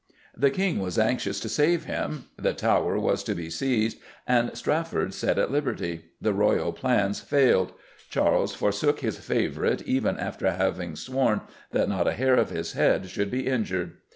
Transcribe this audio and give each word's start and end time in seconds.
The 0.35 0.49
King 0.49 0.79
was 0.79 0.97
anxious 0.97 1.39
to 1.41 1.47
save 1.47 1.83
him; 1.83 2.25
the 2.35 2.53
Tower 2.53 2.97
was 2.97 3.23
to 3.25 3.35
be 3.35 3.51
seized 3.51 3.99
and 4.25 4.49
Strafford 4.57 5.13
set 5.13 5.37
at 5.37 5.51
liberty; 5.51 6.05
the 6.19 6.33
royal 6.33 6.73
plans 6.73 7.19
failed; 7.19 7.73
Charles 8.09 8.55
forsook 8.55 9.01
his 9.01 9.19
favourite 9.19 9.83
even 9.83 10.17
after 10.17 10.51
having 10.53 10.95
sworn 10.95 11.41
that 11.69 11.87
not 11.87 12.07
a 12.07 12.13
hair 12.13 12.33
of 12.33 12.49
his 12.49 12.71
head 12.71 13.11
should 13.11 13.29
be 13.29 13.45
injured. 13.45 13.91